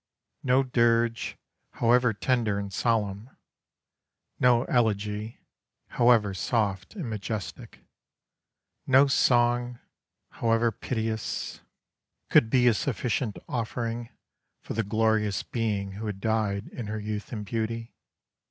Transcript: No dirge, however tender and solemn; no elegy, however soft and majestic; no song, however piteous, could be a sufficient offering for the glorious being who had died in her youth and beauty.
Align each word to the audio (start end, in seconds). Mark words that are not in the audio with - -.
No 0.41 0.63
dirge, 0.63 1.37
however 1.73 2.11
tender 2.11 2.57
and 2.57 2.73
solemn; 2.73 3.37
no 4.39 4.63
elegy, 4.63 5.41
however 5.89 6.33
soft 6.33 6.95
and 6.95 7.07
majestic; 7.07 7.81
no 8.87 9.05
song, 9.05 9.77
however 10.31 10.71
piteous, 10.71 11.61
could 12.31 12.49
be 12.49 12.65
a 12.65 12.73
sufficient 12.73 13.37
offering 13.47 14.09
for 14.59 14.73
the 14.73 14.81
glorious 14.81 15.43
being 15.43 15.91
who 15.91 16.07
had 16.07 16.19
died 16.19 16.69
in 16.69 16.87
her 16.87 16.99
youth 16.99 17.31
and 17.31 17.45
beauty. 17.45 17.93